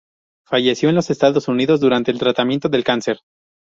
[0.47, 3.19] Falleció en los Estados Unidos durante el tratamiento del cáncer.